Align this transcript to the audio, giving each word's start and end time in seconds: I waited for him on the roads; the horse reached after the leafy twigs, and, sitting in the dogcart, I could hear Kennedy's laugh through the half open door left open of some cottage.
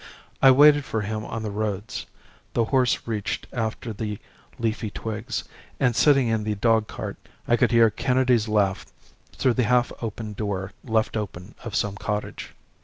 I 0.41 0.49
waited 0.49 0.83
for 0.83 1.01
him 1.01 1.23
on 1.23 1.43
the 1.43 1.51
roads; 1.51 2.07
the 2.53 2.65
horse 2.65 3.05
reached 3.05 3.45
after 3.53 3.93
the 3.93 4.17
leafy 4.57 4.89
twigs, 4.89 5.43
and, 5.79 5.95
sitting 5.95 6.27
in 6.27 6.43
the 6.43 6.55
dogcart, 6.55 7.17
I 7.47 7.55
could 7.55 7.69
hear 7.69 7.91
Kennedy's 7.91 8.47
laugh 8.47 8.87
through 9.33 9.53
the 9.53 9.65
half 9.65 9.91
open 10.01 10.33
door 10.33 10.71
left 10.83 11.15
open 11.15 11.53
of 11.63 11.75
some 11.75 11.97
cottage. 11.97 12.55